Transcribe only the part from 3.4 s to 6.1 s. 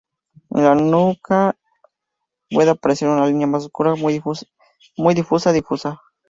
más oscura muy difusa difusa.